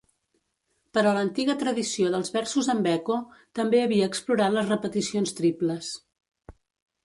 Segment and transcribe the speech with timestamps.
[0.97, 3.19] Però l'antiga tradició dels versos amb eco
[3.61, 5.95] també havia explorat les repeticions triples.